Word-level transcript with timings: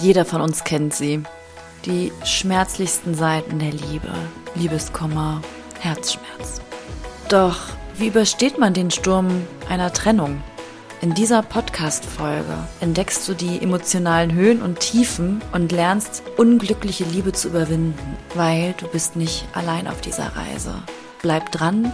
Jeder 0.00 0.24
von 0.24 0.40
uns 0.40 0.62
kennt 0.62 0.94
sie. 0.94 1.22
Die 1.84 2.12
schmerzlichsten 2.24 3.14
Seiten 3.14 3.58
der 3.58 3.72
Liebe. 3.72 4.12
Liebeskummer, 4.54 5.42
Herzschmerz. 5.80 6.60
Doch 7.28 7.56
wie 7.96 8.08
übersteht 8.08 8.58
man 8.58 8.74
den 8.74 8.92
Sturm 8.92 9.28
einer 9.68 9.92
Trennung? 9.92 10.40
In 11.00 11.14
dieser 11.14 11.42
Podcast-Folge 11.42 12.58
entdeckst 12.80 13.28
du 13.28 13.34
die 13.34 13.60
emotionalen 13.60 14.32
Höhen 14.32 14.62
und 14.62 14.80
Tiefen 14.80 15.42
und 15.52 15.72
lernst, 15.72 16.22
unglückliche 16.36 17.04
Liebe 17.04 17.32
zu 17.32 17.48
überwinden, 17.48 18.16
weil 18.34 18.74
du 18.78 18.86
bist 18.86 19.16
nicht 19.16 19.46
allein 19.52 19.88
auf 19.88 20.00
dieser 20.00 20.36
Reise. 20.36 20.74
Bleib 21.22 21.50
dran 21.50 21.92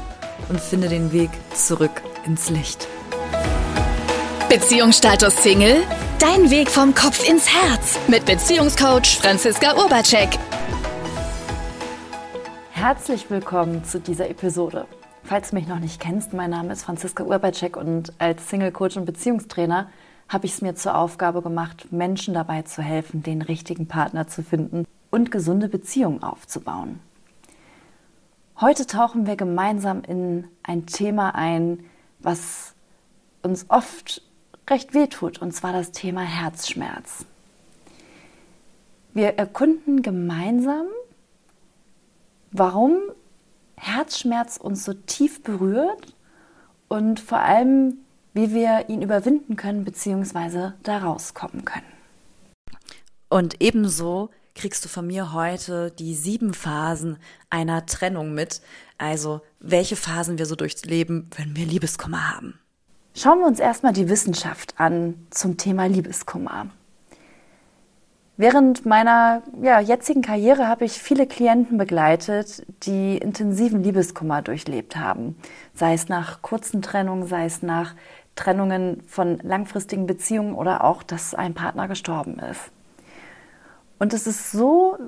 und 0.51 0.61
finde 0.61 0.89
den 0.89 1.13
Weg 1.13 1.31
zurück 1.55 2.03
ins 2.27 2.51
Licht. 2.51 2.87
Beziehungsstatus 4.49 5.43
Single? 5.43 5.83
Dein 6.27 6.51
Weg 6.51 6.71
vom 6.71 6.95
Kopf 6.95 7.29
ins 7.29 7.47
Herz 7.47 7.99
mit 8.09 8.25
Beziehungscoach 8.25 9.19
Franziska 9.19 9.77
Urbacek. 9.77 10.31
Herzlich 12.71 13.29
willkommen 13.29 13.85
zu 13.85 14.01
dieser 14.01 14.31
Episode. 14.31 14.87
Falls 15.23 15.51
du 15.51 15.57
mich 15.57 15.69
noch 15.69 15.81
nicht 15.81 16.01
kennst, 16.01 16.33
mein 16.33 16.49
Name 16.49 16.73
ist 16.73 16.85
Franziska 16.85 17.25
Urbacek 17.25 17.77
und 17.77 18.15
als 18.19 18.49
Single 18.49 18.73
Coach 18.73 18.97
und 18.97 19.05
Beziehungstrainer 19.05 19.91
habe 20.31 20.47
ich 20.47 20.55
es 20.55 20.63
mir 20.63 20.75
zur 20.75 20.97
Aufgabe 20.97 21.43
gemacht, 21.43 21.93
Menschen 21.93 22.33
dabei 22.33 22.63
zu 22.63 22.81
helfen, 22.81 23.23
den 23.23 23.43
richtigen 23.43 23.87
Partner 23.87 24.27
zu 24.27 24.43
finden 24.43 24.87
und 25.11 25.31
gesunde 25.31 25.69
Beziehungen 25.69 26.23
aufzubauen. 26.23 27.01
Heute 28.63 28.87
tauchen 28.87 29.27
wir 29.27 29.37
gemeinsam 29.37 30.03
in 30.03 30.47
ein 30.63 30.87
Thema 30.87 31.35
ein, 31.35 31.85
was 32.21 32.73
uns 33.43 33.67
oft 33.69 34.23
recht 34.69 34.95
wehtut, 34.95 35.41
und 35.41 35.53
zwar 35.53 35.73
das 35.73 35.93
Thema 35.93 36.23
Herzschmerz. 36.23 37.27
Wir 39.13 39.35
erkunden 39.39 40.03
gemeinsam, 40.03 40.87
warum 42.51 42.99
Herzschmerz 43.77 44.57
uns 44.57 44.85
so 44.85 44.95
tief 44.95 45.43
berührt 45.43 46.15
und 46.89 47.21
vor 47.21 47.39
allem, 47.39 47.99
wie 48.33 48.53
wir 48.53 48.89
ihn 48.89 49.03
überwinden 49.03 49.57
können 49.57 49.85
bzw. 49.85 50.73
da 50.83 50.99
rauskommen 50.99 51.65
können. 51.65 51.87
Und 53.29 53.61
ebenso 53.61 54.31
kriegst 54.55 54.85
du 54.85 54.89
von 54.89 55.07
mir 55.07 55.33
heute 55.33 55.91
die 55.91 56.15
sieben 56.15 56.55
Phasen 56.55 57.19
einer 57.51 57.87
Trennung 57.87 58.35
mit, 58.35 58.63
also 58.99 59.41
welche 59.59 59.97
Phasen 59.97 60.39
wir 60.39 60.47
so 60.47 60.55
durchleben, 60.55 61.29
wenn 61.37 61.57
wir 61.57 61.67
Liebeskummer 61.67 62.35
haben. 62.37 62.59
Schauen 63.17 63.39
wir 63.39 63.47
uns 63.47 63.61
erstmal 63.61 63.93
die 63.93 64.09
Wissenschaft 64.09 64.75
an 64.77 65.15
zum 65.31 65.57
Thema 65.57 65.87
Liebeskummer. 65.87 66.67
Während 68.37 68.85
meiner 68.85 69.45
ja, 69.63 69.79
jetzigen 69.79 70.21
Karriere 70.21 70.67
habe 70.67 70.85
ich 70.85 70.95
viele 70.95 71.29
Klienten 71.29 71.79
begleitet, 71.79 72.67
die 72.83 73.17
intensiven 73.17 73.85
Liebeskummer 73.85 74.43
durchlebt 74.43 74.97
haben. 74.97 75.37
Sei 75.75 75.95
es 75.95 76.09
nach 76.09 76.43
kurzen 76.43 76.83
Trennungen, 76.83 77.29
sei 77.29 77.45
es 77.45 77.63
nach 77.63 77.95
Trennungen 78.35 79.05
von 79.07 79.39
langfristigen 79.39 80.09
Beziehungen 80.09 80.57
oder 80.57 80.83
auch, 80.83 81.05
dass 81.05 81.37
ein 81.37 81.55
Partner 81.55 81.87
gestorben 81.87 82.41
ist. 82.41 82.73
Und 84.01 84.13
es 84.13 84.27
ist 84.27 84.51
so, 84.51 84.99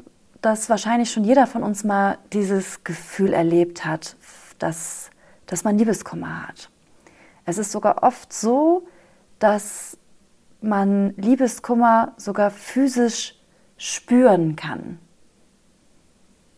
dass 0.43 0.71
wahrscheinlich 0.71 1.11
schon 1.11 1.25
jeder 1.25 1.49
von 1.49 1.65
uns 1.65 1.83
mal 1.83 2.19
dieses 2.33 2.85
Gefühl 2.85 3.33
erlebt 3.33 3.85
hat, 3.85 4.15
dass, 4.61 5.11
dass 5.47 5.65
man 5.65 5.77
Liebeskummer 5.77 6.47
hat. 6.47 6.71
Es 7.47 7.59
ist 7.59 7.73
sogar 7.73 8.03
oft 8.03 8.33
so, 8.33 8.87
dass 9.39 9.97
man 10.61 11.15
Liebeskummer 11.17 12.13
sogar 12.17 12.51
physisch 12.51 13.41
spüren 13.79 14.57
kann. 14.57 14.99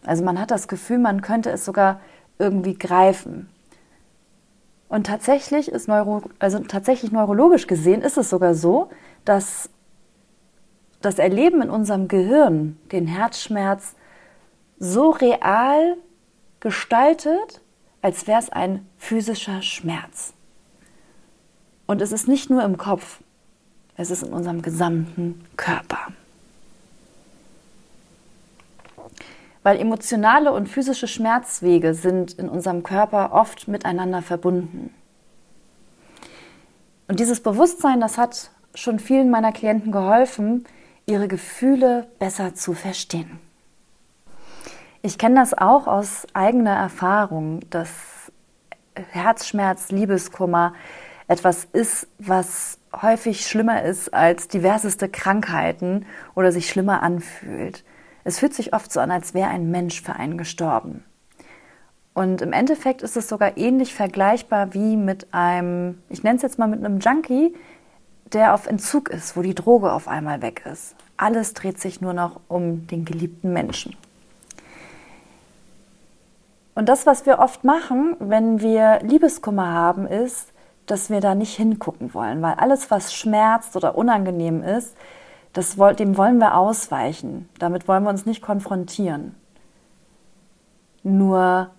Also 0.05 0.25
man 0.25 0.41
hat 0.41 0.51
das 0.51 0.67
Gefühl, 0.67 0.99
man 0.99 1.21
könnte 1.21 1.51
es 1.51 1.65
sogar 1.65 2.01
irgendwie 2.39 2.75
greifen. 2.75 3.51
Und 4.89 5.07
tatsächlich 5.07 5.71
ist 5.71 5.89
Neuro, 5.89 6.23
also 6.39 6.61
tatsächlich 6.61 7.13
neurologisch 7.13 7.67
gesehen 7.67 8.01
ist 8.01 8.17
es 8.17 8.31
sogar 8.31 8.55
so, 8.55 8.89
dass 9.27 9.69
das 11.03 11.19
Erleben 11.19 11.61
in 11.61 11.69
unserem 11.69 12.09
Gehirn 12.09 12.79
den 12.91 13.07
Herzschmerz 13.07 13.95
so 14.79 15.11
real 15.11 15.99
gestaltet, 16.61 17.61
als 18.01 18.27
wäre 18.27 18.39
es 18.39 18.49
ein 18.49 18.89
physischer 18.97 19.61
Schmerz. 19.61 20.33
Und 21.89 22.03
es 22.03 22.13
ist 22.13 22.29
nicht 22.29 22.51
nur 22.51 22.63
im 22.65 22.77
Kopf, 22.77 23.21
es 23.97 24.11
ist 24.11 24.23
in 24.23 24.33
unserem 24.33 24.61
gesamten 24.61 25.43
Körper. 25.57 26.09
Weil 29.63 29.81
emotionale 29.81 30.53
und 30.53 30.69
physische 30.69 31.09
Schmerzwege 31.09 31.95
sind 31.95 32.35
in 32.35 32.51
unserem 32.51 32.83
Körper 32.83 33.33
oft 33.33 33.69
miteinander 33.69 34.21
verbunden. 34.21 34.95
Und 37.09 37.21
dieses 37.21 37.43
Bewusstsein, 37.43 38.01
das 38.01 38.19
hat 38.19 38.51
schon 38.75 38.99
vielen 38.99 39.31
meiner 39.31 39.53
Klienten 39.53 39.91
geholfen, 39.91 40.67
ihre 41.07 41.27
Gefühle 41.27 42.07
besser 42.19 42.55
zu 42.55 42.75
verstehen. 42.75 43.41
Ich 45.01 45.17
kenne 45.17 45.37
das 45.37 45.55
auch 45.57 45.87
aus 45.87 46.27
eigener 46.35 46.77
Erfahrung, 46.77 47.61
dass 47.71 47.89
Herzschmerz, 48.95 49.91
Liebeskummer 49.91 50.75
etwas 51.29 51.67
ist, 51.73 52.09
was 52.19 52.79
häufig 53.03 53.47
schlimmer 53.47 53.83
ist 53.83 54.13
als 54.13 54.49
diverseste 54.49 55.09
Krankheiten 55.09 56.07
oder 56.35 56.53
sich 56.53 56.69
schlimmer 56.69 57.03
anfühlt. 57.03 57.85
Es 58.25 58.39
fühlt 58.39 58.55
sich 58.55 58.73
oft 58.73 58.91
so 58.91 59.01
an, 59.01 59.11
als 59.11 59.35
wäre 59.35 59.49
ein 59.49 59.71
Mensch 59.71 60.03
für 60.03 60.15
einen 60.15 60.39
gestorben. 60.39 61.05
Und 62.15 62.43
im 62.43 62.53
Endeffekt 62.53 63.03
ist 63.03 63.17
es 63.17 63.29
sogar 63.29 63.57
ähnlich 63.57 63.95
vergleichbar 63.95 64.75
wie 64.75 64.97
mit 64.97 65.33
einem, 65.33 66.03
ich 66.09 66.25
nenne 66.25 66.37
es 66.37 66.43
jetzt 66.43 66.59
mal 66.59 66.67
mit 66.67 66.85
einem 66.85 66.99
Junkie, 66.99 67.55
der 68.33 68.55
auf 68.55 68.67
Entzug 68.67 69.09
ist, 69.11 69.37
wo 69.37 69.43
die 69.43 69.55
Droge 69.55 69.93
auf 69.93 70.09
einmal 70.09 70.43
weg 70.43 70.65
ist. 70.71 70.97
Alles 71.17 71.55
dreht 71.55 71.79
sich 71.81 72.01
nur 72.01 72.15
noch 72.15 72.41
um 72.49 72.87
den 72.87 73.05
geliebten 73.05 73.53
Menschen. 73.53 73.97
Und 76.75 76.89
das, 76.89 77.07
was 77.07 77.27
wir 77.27 77.39
oft 77.39 77.65
machen, 77.65 78.17
wenn 78.19 78.61
wir 78.61 79.01
Liebeskummer 79.03 79.73
haben, 79.73 80.07
ist, 80.07 80.53
dass 80.91 81.11
wir 81.11 81.21
da 81.21 81.35
nicht 81.35 81.55
hingucken 81.57 82.15
wollen, 82.15 82.43
weil 82.43 82.55
alles, 82.55 82.91
was 82.91 83.15
schmerzt 83.15 83.77
oder 83.77 83.97
unangenehm 83.97 84.63
ist, 84.63 84.97
das, 85.53 85.77
dem 85.97 86.17
wollen 86.17 86.39
wir 86.39 86.57
ausweichen. 86.57 87.49
Damit 87.59 87.89
wollen 87.89 88.05
wir 88.05 88.11
uns 88.11 88.27
nicht 88.27 88.43
konfrontieren. 88.43 89.35
Nur 91.03 91.71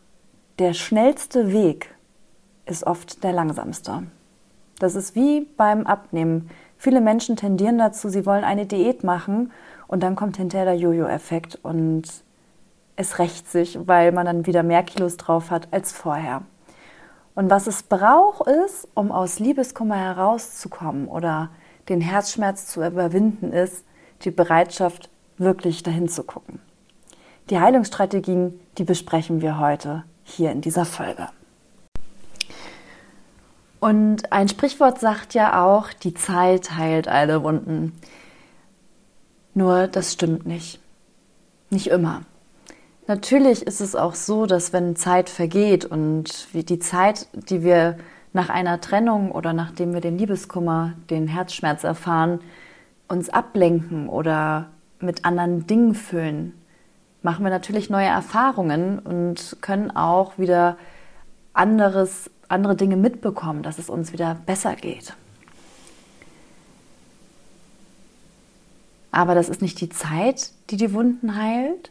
der 0.60 0.74
schnellste 0.74 1.52
Weg 1.52 1.94
ist 2.66 2.86
oft 2.86 3.24
der 3.24 3.34
langsamste. 3.34 4.04
Das 4.80 4.96
ist 4.96 5.16
wie 5.16 5.48
beim 5.58 5.86
Abnehmen. 5.86 6.50
Viele 6.78 7.02
Menschen 7.02 7.36
tendieren 7.36 7.78
dazu, 7.78 8.10
sie 8.10 8.26
wollen 8.26 8.44
eine 8.44 8.66
Diät 8.66 9.04
machen 9.04 9.52
und 9.88 10.04
dann 10.04 10.16
kommt 10.16 10.38
hinterher 10.38 10.66
der 10.66 10.78
Jojo-Effekt 10.78 11.60
und 11.64 12.04
es 12.96 13.20
rächt 13.20 13.50
sich, 13.50 13.80
weil 13.88 14.12
man 14.12 14.26
dann 14.26 14.46
wieder 14.46 14.64
mehr 14.64 14.84
Kilos 14.84 15.18
drauf 15.18 15.52
hat 15.52 15.68
als 15.72 15.92
vorher. 15.92 16.44
Und 17.40 17.50
was 17.50 17.68
es 17.68 17.84
braucht, 17.84 18.50
ist, 18.50 18.86
um 18.96 19.14
aus 19.14 19.40
Liebeskummer 19.40 19.96
herauszukommen 19.96 21.08
oder 21.08 21.52
den 21.88 22.02
Herzschmerz 22.02 22.68
zu 22.68 22.86
überwinden, 22.86 23.54
ist 23.54 23.86
die 24.26 24.32
Bereitschaft, 24.32 25.10
wirklich 25.38 25.82
dahin 25.82 26.10
zu 26.10 26.24
gucken. 26.24 26.60
Die 27.50 27.58
Heilungsstrategien, 27.58 28.60
die 28.78 28.84
besprechen 28.84 29.40
wir 29.40 29.58
heute 29.58 30.04
hier 30.26 30.52
in 30.52 30.60
dieser 30.60 30.84
Folge. 30.84 31.30
Und 33.80 34.34
ein 34.34 34.50
Sprichwort 34.50 35.00
sagt 35.00 35.34
ja 35.34 35.66
auch, 35.66 35.94
die 35.94 36.14
Zeit 36.14 36.76
heilt 36.76 37.08
alle 37.08 37.42
Wunden. 37.42 37.98
Nur 39.54 39.88
das 39.88 40.12
stimmt 40.12 40.46
nicht. 40.46 40.82
Nicht 41.70 41.88
immer. 41.88 42.24
Natürlich 43.10 43.66
ist 43.66 43.82
es 43.82 43.96
auch 43.96 44.14
so, 44.14 44.46
dass 44.46 44.72
wenn 44.72 44.96
Zeit 44.96 45.32
vergeht 45.32 45.84
und 45.84 46.48
die 46.54 46.78
Zeit, 46.78 47.26
die 47.34 47.64
wir 47.64 47.98
nach 48.34 48.50
einer 48.50 48.82
Trennung 48.82 49.32
oder 49.32 49.52
nachdem 49.52 49.96
wir 49.96 50.00
den 50.00 50.20
Liebeskummer, 50.20 50.94
den 51.10 51.26
Herzschmerz 51.26 51.84
erfahren, 51.84 52.40
uns 53.08 53.32
ablenken 53.32 54.10
oder 54.10 54.70
mit 55.00 55.26
anderen 55.26 55.66
Dingen 55.66 55.96
füllen, 55.96 56.54
machen 57.24 57.44
wir 57.44 57.50
natürlich 57.50 57.90
neue 57.90 58.06
Erfahrungen 58.06 59.00
und 59.00 59.58
können 59.60 59.90
auch 59.90 60.38
wieder 60.38 60.78
anderes, 61.54 62.30
andere 62.48 62.76
Dinge 62.76 62.96
mitbekommen, 62.96 63.64
dass 63.64 63.80
es 63.80 63.90
uns 63.90 64.14
wieder 64.14 64.38
besser 64.46 64.76
geht. 64.76 65.16
Aber 69.12 69.34
das 69.34 69.50
ist 69.50 69.64
nicht 69.64 69.82
die 69.82 69.90
Zeit, 69.90 70.52
die 70.70 70.78
die 70.78 70.94
Wunden 70.94 71.36
heilt, 71.36 71.90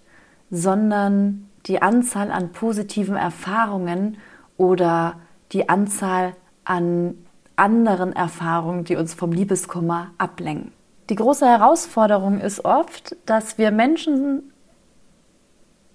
sondern 0.51 1.49
die 1.67 1.83
Anzahl 1.83 2.31
an 2.31 2.53
positiven 2.53 3.17
Erfahrungen 3.17 4.17
oder 4.57 5.17
die 5.53 5.69
Anzahl 5.69 6.35
an 6.65 7.15
anderen 7.57 8.15
Erfahrungen, 8.15 8.85
die 8.85 8.97
uns 8.97 9.15
vom 9.15 9.33
Liebeskummer 9.33 10.13
ablenken. 10.19 10.73
Die 11.11 11.15
große 11.15 11.47
Herausforderung 11.47 12.41
ist 12.41 12.65
oft, 12.65 13.17
dass 13.27 13.59
wir 13.59 13.71
Menschen 13.71 14.53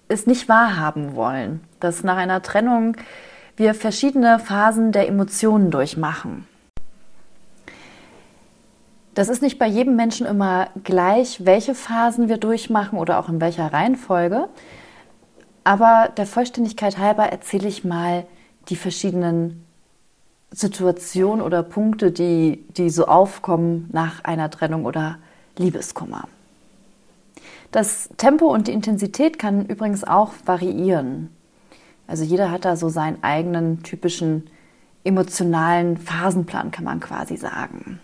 es 0.07 0.27
nicht 0.27 0.49
wahrhaben 0.49 1.15
wollen, 1.15 1.61
dass 1.79 2.03
nach 2.03 2.17
einer 2.17 2.41
Trennung 2.41 2.97
wir 3.55 3.73
verschiedene 3.73 4.39
Phasen 4.39 4.91
der 4.91 5.07
Emotionen 5.07 5.71
durchmachen. 5.71 6.47
Das 9.13 9.29
ist 9.29 9.41
nicht 9.41 9.59
bei 9.59 9.67
jedem 9.67 9.95
Menschen 9.95 10.25
immer 10.25 10.69
gleich, 10.83 11.45
welche 11.45 11.75
Phasen 11.75 12.29
wir 12.29 12.37
durchmachen 12.37 12.97
oder 12.97 13.19
auch 13.19 13.29
in 13.29 13.39
welcher 13.39 13.71
Reihenfolge. 13.71 14.49
Aber 15.63 16.09
der 16.17 16.25
Vollständigkeit 16.25 16.97
halber 16.97 17.25
erzähle 17.25 17.67
ich 17.67 17.83
mal 17.83 18.25
die 18.69 18.75
verschiedenen 18.75 19.63
Situationen 20.51 21.43
oder 21.43 21.63
Punkte, 21.63 22.11
die, 22.11 22.65
die 22.75 22.89
so 22.89 23.05
aufkommen 23.05 23.89
nach 23.91 24.23
einer 24.23 24.49
Trennung 24.49 24.85
oder 24.85 25.17
Liebeskummer. 25.57 26.27
Das 27.71 28.09
Tempo 28.17 28.47
und 28.47 28.67
die 28.67 28.73
Intensität 28.73 29.39
kann 29.39 29.65
übrigens 29.65 30.03
auch 30.03 30.33
variieren. 30.45 31.29
Also 32.07 32.23
jeder 32.23 32.51
hat 32.51 32.65
da 32.65 32.75
so 32.75 32.89
seinen 32.89 33.23
eigenen 33.23 33.81
typischen 33.83 34.49
emotionalen 35.03 35.97
Phasenplan, 35.97 36.71
kann 36.71 36.83
man 36.83 36.99
quasi 36.99 37.37
sagen. 37.37 37.99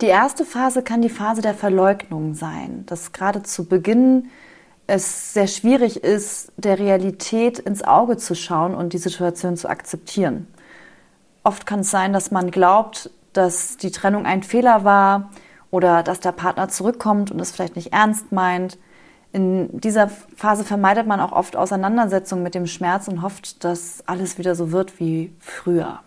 Die 0.00 0.06
erste 0.06 0.46
Phase 0.46 0.82
kann 0.82 1.02
die 1.02 1.10
Phase 1.10 1.42
der 1.42 1.52
Verleugnung 1.52 2.32
sein, 2.32 2.84
dass 2.86 3.12
gerade 3.12 3.42
zu 3.42 3.66
Beginn 3.66 4.30
es 4.86 5.34
sehr 5.34 5.46
schwierig 5.46 6.02
ist, 6.02 6.52
der 6.56 6.78
Realität 6.78 7.58
ins 7.58 7.82
Auge 7.84 8.16
zu 8.16 8.34
schauen 8.34 8.74
und 8.74 8.94
die 8.94 8.98
Situation 8.98 9.58
zu 9.58 9.68
akzeptieren. 9.68 10.46
Oft 11.44 11.66
kann 11.66 11.80
es 11.80 11.90
sein, 11.90 12.14
dass 12.14 12.30
man 12.30 12.50
glaubt, 12.50 13.10
dass 13.34 13.76
die 13.76 13.90
Trennung 13.90 14.24
ein 14.24 14.42
Fehler 14.42 14.84
war 14.84 15.30
oder 15.70 16.02
dass 16.02 16.20
der 16.20 16.32
Partner 16.32 16.70
zurückkommt 16.70 17.30
und 17.30 17.38
es 17.38 17.50
vielleicht 17.50 17.76
nicht 17.76 17.92
ernst 17.92 18.32
meint. 18.32 18.78
In 19.32 19.80
dieser 19.80 20.08
Phase 20.08 20.64
vermeidet 20.64 21.06
man 21.06 21.20
auch 21.20 21.32
oft 21.32 21.56
Auseinandersetzungen 21.56 22.42
mit 22.42 22.54
dem 22.54 22.66
Schmerz 22.66 23.06
und 23.06 23.20
hofft, 23.20 23.64
dass 23.64 24.02
alles 24.06 24.38
wieder 24.38 24.54
so 24.54 24.72
wird 24.72 24.98
wie 24.98 25.32
früher. 25.38 26.00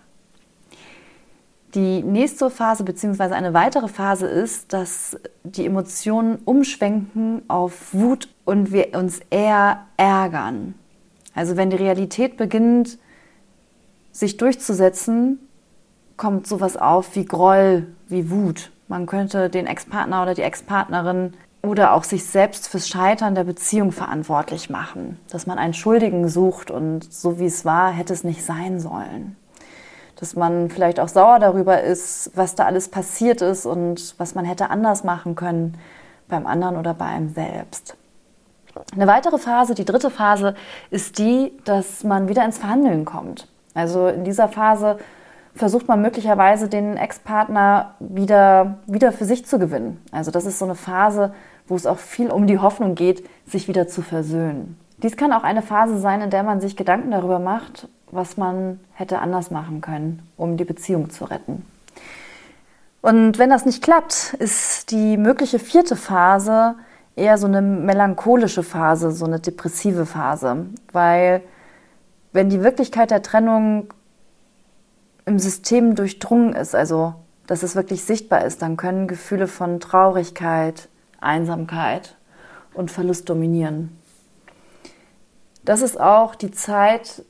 Die 1.75 2.03
nächste 2.03 2.51
Phase 2.51 2.83
beziehungsweise 2.83 3.35
eine 3.35 3.55
weitere 3.55 3.87
Phase 3.87 4.27
ist, 4.27 4.73
dass 4.73 5.17
die 5.43 5.65
Emotionen 5.65 6.37
umschwenken 6.45 7.41
auf 7.47 7.93
Wut 7.93 8.29
und 8.45 8.71
wir 8.71 8.93
uns 8.93 9.21
eher 9.31 9.79
ärgern. 9.97 10.75
Also 11.33 11.57
wenn 11.57 11.71
die 11.71 11.77
Realität 11.77 12.37
beginnt, 12.37 12.99
sich 14.11 14.37
durchzusetzen, 14.37 15.39
kommt 16.15 16.45
sowas 16.45 16.77
auf 16.77 17.15
wie 17.15 17.25
Groll, 17.25 17.87
wie 18.07 18.29
Wut. 18.29 18.71
Man 18.87 19.07
könnte 19.07 19.49
den 19.49 19.65
Ex-Partner 19.65 20.21
oder 20.21 20.35
die 20.35 20.43
Ex-Partnerin 20.43 21.33
oder 21.63 21.93
auch 21.93 22.03
sich 22.03 22.25
selbst 22.25 22.67
fürs 22.67 22.87
Scheitern 22.87 23.33
der 23.33 23.45
Beziehung 23.45 23.91
verantwortlich 23.91 24.69
machen. 24.69 25.17
Dass 25.31 25.47
man 25.47 25.57
einen 25.57 25.73
Schuldigen 25.73 26.27
sucht 26.27 26.69
und 26.69 27.11
so 27.11 27.39
wie 27.39 27.47
es 27.47 27.65
war, 27.65 27.91
hätte 27.91 28.13
es 28.13 28.23
nicht 28.23 28.45
sein 28.45 28.79
sollen 28.79 29.37
dass 30.23 30.37
man 30.37 30.69
vielleicht 30.69 31.01
auch 31.01 31.09
sauer 31.09 31.37
darüber 31.39 31.81
ist, 31.81 32.31
was 32.33 32.55
da 32.55 32.63
alles 32.63 32.87
passiert 32.87 33.41
ist 33.41 33.65
und 33.65 34.15
was 34.17 34.35
man 34.35 34.45
hätte 34.45 34.69
anders 34.69 35.03
machen 35.03 35.35
können 35.35 35.77
beim 36.29 36.47
anderen 36.47 36.77
oder 36.77 36.93
bei 36.93 37.07
einem 37.07 37.27
selbst. 37.27 37.97
Eine 38.93 39.05
weitere 39.05 39.37
Phase, 39.37 39.75
die 39.75 39.83
dritte 39.83 40.09
Phase, 40.09 40.55
ist 40.91 41.19
die, 41.19 41.51
dass 41.65 42.05
man 42.05 42.29
wieder 42.29 42.45
ins 42.45 42.57
Verhandeln 42.57 43.03
kommt. 43.03 43.49
Also 43.73 44.07
in 44.07 44.23
dieser 44.23 44.47
Phase 44.47 44.97
versucht 45.55 45.89
man 45.89 46.01
möglicherweise 46.01 46.69
den 46.69 46.95
Ex-Partner 46.95 47.95
wieder, 47.99 48.77
wieder 48.87 49.11
für 49.11 49.25
sich 49.25 49.45
zu 49.45 49.59
gewinnen. 49.59 49.99
Also 50.13 50.31
das 50.31 50.45
ist 50.45 50.57
so 50.57 50.63
eine 50.63 50.75
Phase, 50.75 51.33
wo 51.67 51.75
es 51.75 51.85
auch 51.85 51.99
viel 51.99 52.31
um 52.31 52.47
die 52.47 52.59
Hoffnung 52.59 52.95
geht, 52.95 53.27
sich 53.45 53.67
wieder 53.67 53.89
zu 53.89 54.01
versöhnen. 54.01 54.79
Dies 54.99 55.17
kann 55.17 55.33
auch 55.33 55.43
eine 55.43 55.63
Phase 55.63 55.97
sein, 55.97 56.21
in 56.21 56.29
der 56.29 56.43
man 56.43 56.61
sich 56.61 56.77
Gedanken 56.77 57.11
darüber 57.11 57.39
macht, 57.39 57.89
was 58.13 58.37
man 58.37 58.79
hätte 58.93 59.19
anders 59.19 59.51
machen 59.51 59.81
können, 59.81 60.27
um 60.37 60.57
die 60.57 60.65
Beziehung 60.65 61.09
zu 61.09 61.25
retten. 61.25 61.65
Und 63.01 63.37
wenn 63.37 63.49
das 63.49 63.65
nicht 63.65 63.83
klappt, 63.83 64.33
ist 64.39 64.91
die 64.91 65.17
mögliche 65.17 65.59
vierte 65.59 65.95
Phase 65.95 66.75
eher 67.15 67.37
so 67.37 67.47
eine 67.47 67.61
melancholische 67.61 68.63
Phase, 68.63 69.11
so 69.11 69.25
eine 69.25 69.39
depressive 69.39 70.05
Phase, 70.05 70.67
weil 70.91 71.41
wenn 72.31 72.49
die 72.49 72.63
Wirklichkeit 72.63 73.11
der 73.11 73.21
Trennung 73.21 73.93
im 75.25 75.39
System 75.39 75.95
durchdrungen 75.95 76.53
ist, 76.53 76.75
also 76.75 77.13
dass 77.45 77.61
es 77.61 77.75
wirklich 77.75 78.03
sichtbar 78.03 78.45
ist, 78.45 78.61
dann 78.61 78.77
können 78.77 79.07
Gefühle 79.07 79.47
von 79.47 79.79
Traurigkeit, 79.79 80.87
Einsamkeit 81.19 82.15
und 82.73 82.89
Verlust 82.89 83.29
dominieren. 83.29 83.97
Das 85.63 85.81
ist 85.81 85.99
auch 85.99 86.35
die 86.35 86.51
Zeit, 86.51 87.23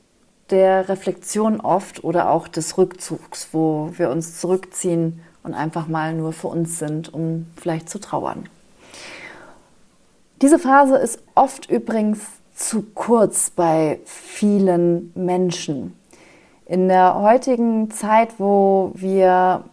der 0.50 0.88
Reflexion 0.88 1.60
oft 1.60 2.04
oder 2.04 2.30
auch 2.30 2.48
des 2.48 2.76
Rückzugs, 2.76 3.48
wo 3.52 3.90
wir 3.96 4.10
uns 4.10 4.40
zurückziehen 4.40 5.20
und 5.42 5.54
einfach 5.54 5.88
mal 5.88 6.14
nur 6.14 6.32
für 6.32 6.48
uns 6.48 6.78
sind, 6.78 7.12
um 7.12 7.46
vielleicht 7.56 7.88
zu 7.88 7.98
trauern. 7.98 8.48
Diese 10.42 10.58
Phase 10.58 10.96
ist 10.96 11.20
oft 11.34 11.70
übrigens 11.70 12.20
zu 12.54 12.82
kurz 12.94 13.50
bei 13.50 14.00
vielen 14.04 15.12
Menschen. 15.14 15.96
In 16.66 16.88
der 16.88 17.20
heutigen 17.20 17.90
Zeit, 17.90 18.38
wo 18.38 18.92
wir 18.94 19.64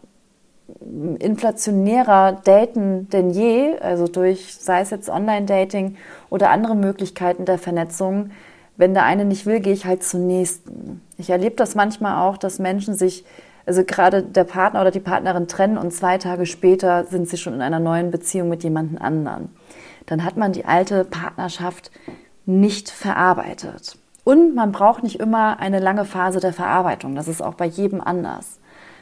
inflationärer 1.20 2.42
daten 2.44 3.10
denn 3.10 3.30
je, 3.30 3.78
also 3.80 4.08
durch 4.08 4.56
sei 4.56 4.82
es 4.82 4.90
jetzt 4.90 5.10
Online-Dating 5.10 5.98
oder 6.30 6.50
andere 6.50 6.76
Möglichkeiten 6.76 7.46
der 7.46 7.58
Vernetzung, 7.58 8.32
wenn 8.82 8.96
der 8.96 9.06
eine 9.06 9.26
nicht 9.26 9.46
will, 9.46 9.60
gehe 9.60 9.74
ich 9.74 9.86
halt 9.86 10.04
zum 10.04 10.26
nächsten. 10.26 11.02
Ich 11.18 11.30
erlebe 11.30 11.56
das 11.56 11.76
manchmal 11.76 12.28
auch, 12.28 12.36
dass 12.36 12.58
Menschen 12.58 12.96
sich, 12.96 13.24
also 13.64 13.84
gerade 13.84 14.24
der 14.24 14.44
Partner 14.44 14.82
oder 14.82 14.90
die 14.90 15.00
Partnerin 15.00 15.48
trennen 15.48 15.78
und 15.78 15.94
zwei 15.94 16.18
Tage 16.18 16.48
später 16.48 17.06
sind 17.06 17.30
sie 17.30 17.38
schon 17.38 17.54
in 17.54 17.62
einer 17.62 17.80
neuen 17.80 18.10
Beziehung 18.10 18.50
mit 18.50 18.64
jemandem 18.64 18.98
anderen. 19.00 19.50
Dann 20.08 20.26
hat 20.26 20.36
man 20.36 20.52
die 20.52 20.66
alte 20.66 21.06
Partnerschaft 21.06 21.92
nicht 22.48 22.90
verarbeitet. 22.90 24.00
Und 24.24 24.56
man 24.56 24.72
braucht 24.72 25.04
nicht 25.04 25.20
immer 25.20 25.60
eine 25.60 25.78
lange 25.78 26.04
Phase 26.04 26.40
der 26.40 26.52
Verarbeitung. 26.52 27.14
Das 27.14 27.28
ist 27.28 27.44
auch 27.44 27.54
bei 27.54 27.68
jedem 27.68 28.02
anders. 28.02 28.60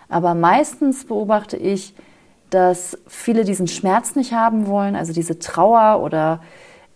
Aber 0.10 0.36
meistens 0.36 1.06
beobachte 1.06 1.56
ich, 1.56 1.96
dass 2.50 2.98
viele 3.08 3.46
diesen 3.46 3.70
Schmerz 3.70 4.16
nicht 4.16 4.34
haben 4.34 4.68
wollen, 4.68 4.98
also 4.98 5.14
diese 5.14 5.40
Trauer 5.40 6.04
oder 6.04 6.42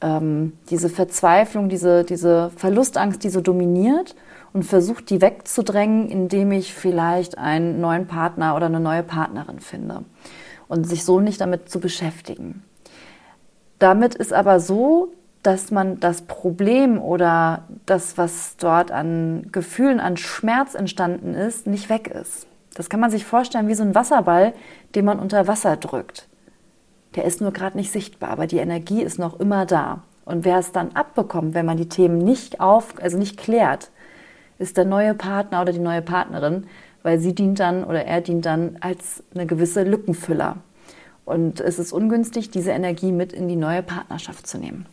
ähm, 0.04 0.54
diese 0.70 0.90
Verzweiflung, 0.90 1.70
diese, 1.70 2.04
diese 2.04 2.52
Verlustangst, 2.58 3.24
die 3.24 3.30
so 3.30 3.42
dominiert 3.42 4.16
und 4.52 4.64
versucht, 4.64 5.10
die 5.10 5.22
wegzudrängen, 5.22 6.10
indem 6.10 6.52
ich 6.52 6.74
vielleicht 6.74 7.38
einen 7.38 7.80
neuen 7.80 8.06
Partner 8.06 8.56
oder 8.56 8.68
eine 8.68 8.82
neue 8.82 9.04
Partnerin 9.04 9.60
finde 9.60 10.04
und 10.68 10.84
sich 10.84 11.06
so 11.06 11.20
nicht 11.20 11.42
damit 11.42 11.70
zu 11.70 11.80
beschäftigen. 11.80 12.64
Damit 13.80 14.14
ist 14.14 14.34
aber 14.34 14.60
so, 14.60 15.14
dass 15.42 15.72
man 15.72 16.00
das 16.00 16.22
Problem 16.22 17.02
oder 17.02 17.64
das, 17.86 18.18
was 18.18 18.56
dort 18.58 18.92
an 18.92 19.48
Gefühlen, 19.52 20.00
an 20.00 20.18
Schmerz 20.18 20.74
entstanden 20.76 21.34
ist, 21.34 21.68
nicht 21.68 21.90
weg 21.90 22.08
ist. 22.08 22.48
Das 22.76 22.90
kann 22.90 23.00
man 23.00 23.12
sich 23.12 23.26
vorstellen 23.26 23.68
wie 23.68 23.76
so 23.76 23.84
ein 23.84 23.96
Wasserball, 23.96 24.54
den 24.96 25.06
man 25.06 25.20
unter 25.20 25.48
Wasser 25.48 25.76
drückt. 25.78 26.28
Der 27.16 27.26
ist 27.26 27.42
nur 27.42 27.52
gerade 27.52 27.78
nicht 27.78 27.92
sichtbar, 27.92 28.30
aber 28.30 28.48
die 28.48 28.58
Energie 28.58 29.02
ist 29.02 29.20
noch 29.20 29.40
immer 29.40 29.66
da. 29.66 30.02
Und 30.26 30.46
wer 30.46 30.58
es 30.58 30.72
dann 30.72 30.94
abbekommt, 30.94 31.54
wenn 31.54 31.66
man 31.66 31.78
die 31.78 31.90
Themen 31.90 32.18
nicht 32.18 32.60
auf, 32.60 32.96
also 33.02 33.18
nicht 33.18 33.38
klärt, 33.38 33.92
ist 34.58 34.78
der 34.78 34.86
neue 34.86 35.14
Partner 35.14 35.62
oder 35.62 35.74
die 35.74 35.80
neue 35.80 36.02
Partnerin, 36.02 36.68
weil 37.04 37.20
sie 37.20 37.36
dient 37.36 37.60
dann 37.60 37.84
oder 37.84 38.06
er 38.06 38.22
dient 38.22 38.46
dann 38.46 38.78
als 38.80 39.24
eine 39.34 39.46
gewisse 39.46 39.84
Lückenfüller. 39.84 40.58
Und 41.26 41.60
es 41.60 41.80
ist 41.80 41.92
ungünstig, 41.92 42.52
diese 42.52 42.72
Energie 42.72 43.12
mit 43.12 43.34
in 43.34 43.48
die 43.48 43.56
neue 43.56 43.84
Partnerschaft 43.84 44.48
zu 44.48 44.58
nehmen. 44.58 44.86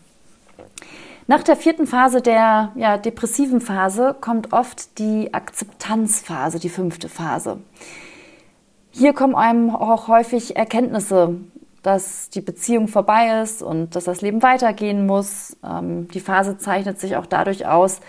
Nach 1.26 1.42
der 1.44 1.54
vierten 1.54 1.86
Phase 1.86 2.20
der 2.20 2.72
ja, 2.74 2.98
depressiven 2.98 3.60
Phase 3.60 4.16
kommt 4.20 4.52
oft 4.52 4.98
die 4.98 5.32
Akzeptanzphase, 5.32 6.58
die 6.58 6.68
fünfte 6.68 7.08
Phase. 7.08 7.58
Hier 8.90 9.12
kommen 9.12 9.36
einem 9.36 9.70
auch 9.70 10.08
häufig 10.08 10.56
Erkenntnisse 10.56 11.36
dass 11.82 12.30
die 12.30 12.40
Beziehung 12.40 12.88
vorbei 12.88 13.40
ist 13.42 13.62
und 13.62 13.96
dass 13.96 14.04
das 14.04 14.20
Leben 14.20 14.42
weitergehen 14.42 15.06
muss. 15.06 15.56
Ähm, 15.64 16.08
die 16.08 16.20
Phase 16.20 16.58
zeichnet 16.58 17.00
sich 17.00 17.16
auch 17.16 17.26
dadurch 17.26 17.66
aus, 17.66 18.00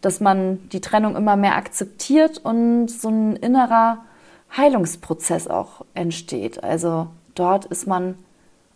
dass 0.00 0.20
man 0.20 0.68
die 0.70 0.80
Trennung 0.80 1.16
immer 1.16 1.36
mehr 1.36 1.56
akzeptiert 1.56 2.38
und 2.38 2.88
so 2.88 3.08
ein 3.08 3.36
innerer 3.36 3.98
Heilungsprozess 4.56 5.48
auch 5.48 5.84
entsteht. 5.94 6.62
Also 6.62 7.08
dort 7.34 7.64
ist 7.66 7.86
man 7.86 8.16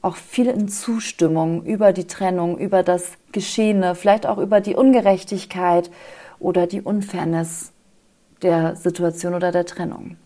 auch 0.03 0.17
viel 0.17 0.47
in 0.47 0.69
Zustimmung 0.69 1.65
über 1.65 1.93
die 1.93 2.07
Trennung, 2.07 2.59
über 2.59 2.83
das 2.83 3.13
Geschehene, 3.33 3.95
vielleicht 3.95 4.27
auch 4.27 4.39
über 4.39 4.61
die 4.61 4.75
Ungerechtigkeit 4.75 5.91
oder 6.39 6.67
die 6.67 6.81
Unfairness 6.81 7.73
der 8.43 8.77
Situation 8.77 9.35
oder 9.35 9.53
der 9.53 9.67
Trennung. 9.67 10.17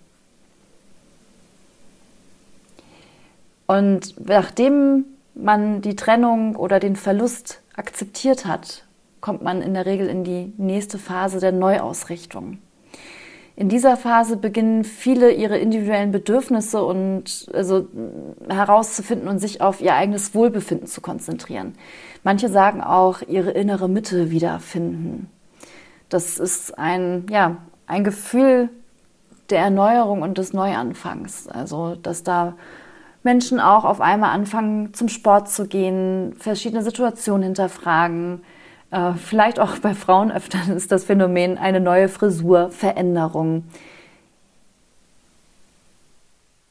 Und 3.67 4.15
nachdem 4.29 5.05
man 5.35 5.81
die 5.81 5.97
Trennung 5.97 6.57
oder 6.57 6.81
den 6.81 6.97
Verlust 6.97 7.63
akzeptiert 7.77 8.47
hat, 8.47 8.85
kommt 9.21 9.43
man 9.43 9.63
in 9.63 9.75
der 9.75 9.87
Regel 9.87 10.07
in 10.09 10.23
die 10.23 10.53
nächste 10.59 10.99
Phase 10.99 11.41
der 11.41 11.53
Neuausrichtung. 11.53 12.59
In 13.57 13.69
dieser 13.69 13.97
Phase 13.97 14.37
beginnen 14.37 14.83
viele 14.83 15.31
ihre 15.33 15.59
individuellen 15.59 16.11
Bedürfnisse 16.11 16.83
und 16.83 17.49
also 17.55 17.87
herauszufinden 18.49 19.29
und 19.29 19.39
sich 19.39 19.61
auf 19.61 19.81
ihr 19.81 19.95
eigenes 19.95 20.35
Wohlbefinden 20.35 20.89
zu 20.89 21.01
konzentrieren. 21.01 21.75
Manche 22.25 22.49
sagen 22.49 22.81
auch 22.81 23.23
ihre 23.23 23.53
innere 23.53 23.89
Mitte 23.89 24.33
wiederfinden. 24.33 25.31
Das 26.09 26.39
ist 26.39 26.77
ein 26.79 27.27
ja 27.31 27.59
ein 27.87 28.03
Gefühl 28.03 28.71
der 29.51 29.61
Erneuerung 29.61 30.23
und 30.23 30.37
des 30.37 30.53
Neuanfangs. 30.53 31.47
Also 31.47 31.95
dass 31.95 32.25
da 32.25 32.55
Menschen 33.25 33.59
auch 33.59 33.85
auf 33.85 34.01
einmal 34.01 34.31
anfangen, 34.31 34.93
zum 34.95 35.09
Sport 35.09 35.51
zu 35.51 35.67
gehen, 35.67 36.37
verschiedene 36.39 36.83
Situationen 36.83 37.43
hinterfragen, 37.43 38.43
äh, 38.91 39.15
vielleicht 39.15 39.59
auch 39.59 39.79
bei 39.79 39.95
Frauen 39.95 40.31
öfter 40.31 40.73
ist 40.75 40.93
das 40.93 41.05
Phänomen 41.05 41.59
eine 41.59 41.81
neue 41.81 42.09
Frisur, 42.09 42.71
Veränderung, 42.71 43.65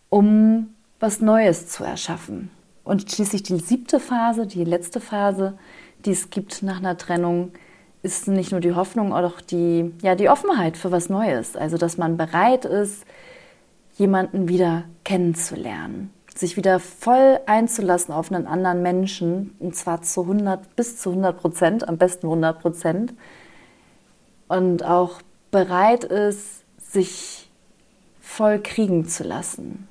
um 0.10 0.74
was 1.00 1.20
Neues 1.20 1.68
zu 1.68 1.84
erschaffen. 1.84 2.50
Und 2.84 3.12
schließlich 3.12 3.44
die 3.44 3.58
siebte 3.58 4.00
Phase, 4.00 4.46
die 4.46 4.64
letzte 4.64 5.02
Phase, 5.02 5.58
die 6.06 6.12
es 6.12 6.30
gibt 6.30 6.64
nach 6.64 6.78
einer 6.78 6.98
Trennung, 6.98 7.52
ist 8.04 8.28
nicht 8.28 8.52
nur 8.52 8.60
die 8.60 8.74
Hoffnung, 8.74 9.14
auch 9.14 9.42
die, 9.42 9.92
ja, 10.02 10.16
die 10.16 10.30
Offenheit 10.30 10.78
für 10.78 10.92
was 10.92 11.10
Neues. 11.10 11.56
Also, 11.56 11.78
dass 11.78 11.98
man 11.98 12.18
bereit 12.18 12.66
ist, 12.66 13.06
jemanden 13.98 14.50
wieder 14.50 14.84
kennenzulernen 15.06 16.12
sich 16.38 16.58
wieder 16.58 16.80
voll 16.80 17.40
einzulassen 17.46 18.14
auf 18.14 18.32
einen 18.32 18.48
anderen 18.48 18.82
Menschen, 18.82 19.56
und 19.60 19.76
zwar 19.76 20.02
zu 20.02 20.22
100 20.22 20.76
bis 20.76 20.98
zu 20.98 21.10
100 21.10 21.38
Prozent, 21.40 21.88
am 21.88 21.98
besten 21.98 22.28
100 22.28 22.60
Prozent, 22.60 23.14
und 24.48 24.84
auch 24.84 25.22
bereit 25.52 26.04
ist, 26.04 26.64
sich 26.80 27.50
voll 28.20 28.60
kriegen 28.60 29.08
zu 29.08 29.24
lassen. 29.24 29.88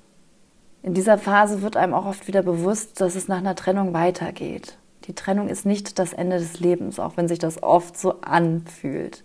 In 0.83 0.95
dieser 0.95 1.17
Phase 1.17 1.63
wird 1.63 1.77
einem 1.77 1.95
auch 1.95 2.07
oft 2.07 2.27
wieder 2.27 2.43
bewusst, 2.43 3.01
dass 3.01 3.15
es 3.15 3.29
nach 3.29 3.39
einer 3.39 3.55
Trennung 3.55 3.93
weitergeht. 3.93 4.77
Die 5.07 5.15
Trennung 5.15 5.49
ist 5.49 5.65
nicht 5.65 5.99
das 5.99 6.13
Ende 6.13 6.39
des 6.39 6.59
Lebens, 6.59 6.99
auch 6.99 7.17
wenn 7.17 7.29
sich 7.29 7.39
das 7.39 7.63
oft 7.63 7.97
so 7.97 8.21
anfühlt. 8.21 9.25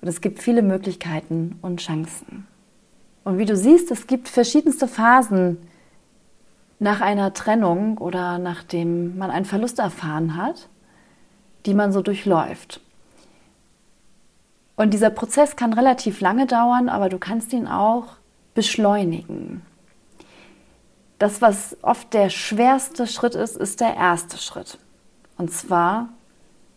Und 0.00 0.08
es 0.08 0.20
gibt 0.20 0.42
viele 0.42 0.62
Möglichkeiten 0.62 1.58
und 1.60 1.80
Chancen. 1.80 2.46
Und 3.24 3.36
wie 3.36 3.44
du 3.44 3.56
siehst, 3.56 3.90
es 3.90 4.06
gibt 4.06 4.28
verschiedenste 4.28 4.88
Phasen 4.88 5.58
nach 6.78 7.00
einer 7.00 7.32
Trennung 7.34 7.98
oder 7.98 8.38
nachdem 8.38 9.18
man 9.18 9.30
einen 9.30 9.44
Verlust 9.44 9.78
erfahren 9.78 10.36
hat, 10.36 10.68
die 11.66 11.74
man 11.74 11.92
so 11.92 12.02
durchläuft. 12.02 12.80
Und 14.76 14.94
dieser 14.94 15.10
Prozess 15.10 15.56
kann 15.56 15.72
relativ 15.72 16.20
lange 16.20 16.46
dauern, 16.46 16.88
aber 16.88 17.08
du 17.08 17.18
kannst 17.18 17.52
ihn 17.52 17.66
auch 17.66 18.04
beschleunigen. 18.54 19.62
Das, 21.18 21.42
was 21.42 21.76
oft 21.82 22.14
der 22.14 22.30
schwerste 22.30 23.08
Schritt 23.08 23.34
ist, 23.34 23.56
ist 23.56 23.80
der 23.80 23.96
erste 23.96 24.38
Schritt. 24.38 24.78
Und 25.36 25.52
zwar 25.52 26.10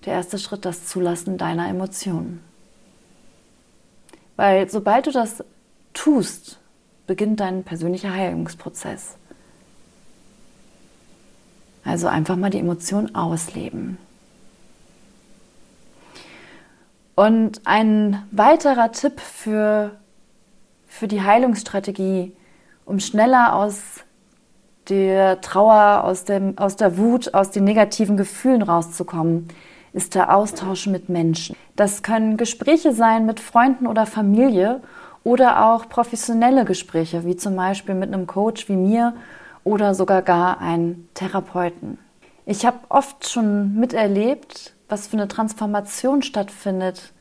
der 0.05 0.13
erste 0.13 0.39
Schritt, 0.39 0.65
das 0.65 0.87
Zulassen 0.87 1.37
deiner 1.37 1.67
Emotionen. 1.69 2.43
Weil 4.35 4.67
sobald 4.67 5.05
du 5.05 5.11
das 5.11 5.43
tust, 5.93 6.59
beginnt 7.05 7.39
dein 7.39 7.63
persönlicher 7.63 8.11
Heilungsprozess. 8.11 9.17
Also 11.83 12.07
einfach 12.07 12.35
mal 12.35 12.49
die 12.49 12.59
Emotion 12.59 13.15
ausleben. 13.15 13.97
Und 17.15 17.61
ein 17.65 18.23
weiterer 18.31 18.91
Tipp 18.91 19.19
für, 19.19 19.91
für 20.87 21.07
die 21.07 21.21
Heilungsstrategie, 21.21 22.33
um 22.85 22.99
schneller 22.99 23.55
aus 23.55 24.03
der 24.89 25.41
Trauer, 25.41 26.03
aus, 26.03 26.25
dem, 26.25 26.57
aus 26.57 26.75
der 26.75 26.97
Wut, 26.97 27.33
aus 27.33 27.51
den 27.51 27.63
negativen 27.63 28.17
Gefühlen 28.17 28.61
rauszukommen, 28.61 29.47
ist 29.93 30.15
der 30.15 30.35
Austausch 30.35 30.87
mit 30.87 31.09
Menschen. 31.09 31.55
Das 31.75 32.01
können 32.01 32.37
Gespräche 32.37 32.93
sein 32.93 33.25
mit 33.25 33.39
Freunden 33.39 33.87
oder 33.87 34.05
Familie 34.05 34.81
oder 35.23 35.65
auch 35.67 35.89
professionelle 35.89 36.65
Gespräche, 36.65 37.25
wie 37.25 37.35
zum 37.35 37.55
Beispiel 37.55 37.95
mit 37.95 38.13
einem 38.13 38.25
Coach 38.25 38.67
wie 38.69 38.75
mir 38.75 39.13
oder 39.63 39.93
sogar 39.93 40.21
gar 40.21 40.59
einen 40.59 41.09
Therapeuten. 41.13 41.97
Ich 42.45 42.65
habe 42.65 42.79
oft 42.89 43.29
schon 43.29 43.75
miterlebt, 43.75 44.73
was 44.89 45.07
für 45.07 45.17
eine 45.17 45.27
Transformation 45.27 46.21
stattfindet 46.21 47.13